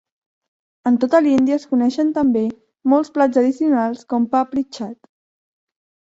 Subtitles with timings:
[0.91, 2.41] En tota l'Índia es coneixen també
[2.93, 4.97] molts plats addicionals com papri chaat.